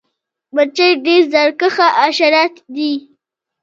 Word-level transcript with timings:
مچۍ 0.55 0.91
ډیر 1.05 1.21
زیارکښه 1.31 1.87
حشرات 2.01 2.53
دي 2.75 2.91